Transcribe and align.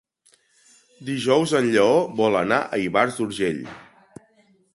Dijous 1.09 1.53
en 1.59 1.67
Lleó 1.75 1.99
vol 2.23 2.39
anar 2.41 2.59
a 2.63 2.81
Ivars 2.87 3.21
d'Urgell. 3.21 3.63